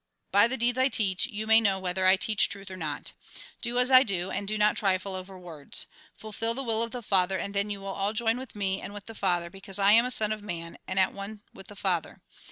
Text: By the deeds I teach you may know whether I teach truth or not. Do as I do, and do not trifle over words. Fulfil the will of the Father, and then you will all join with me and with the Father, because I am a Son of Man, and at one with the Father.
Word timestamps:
By 0.31 0.47
the 0.47 0.57
deeds 0.57 0.79
I 0.79 0.87
teach 0.87 1.27
you 1.27 1.45
may 1.45 1.61
know 1.61 1.77
whether 1.77 2.07
I 2.07 2.15
teach 2.15 2.49
truth 2.49 2.71
or 2.71 2.75
not. 2.75 3.11
Do 3.61 3.77
as 3.77 3.91
I 3.91 4.01
do, 4.01 4.31
and 4.31 4.47
do 4.47 4.57
not 4.57 4.75
trifle 4.75 5.13
over 5.13 5.37
words. 5.37 5.85
Fulfil 6.15 6.55
the 6.55 6.63
will 6.63 6.81
of 6.81 6.89
the 6.89 7.03
Father, 7.03 7.37
and 7.37 7.53
then 7.53 7.69
you 7.69 7.81
will 7.81 7.85
all 7.89 8.11
join 8.11 8.39
with 8.39 8.55
me 8.55 8.81
and 8.81 8.95
with 8.95 9.05
the 9.05 9.13
Father, 9.13 9.51
because 9.51 9.77
I 9.77 9.91
am 9.91 10.05
a 10.07 10.09
Son 10.09 10.31
of 10.31 10.41
Man, 10.41 10.79
and 10.87 10.97
at 10.99 11.13
one 11.13 11.43
with 11.53 11.67
the 11.67 11.75
Father. 11.75 12.19